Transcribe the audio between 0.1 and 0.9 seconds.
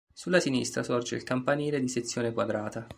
Sulla sinistra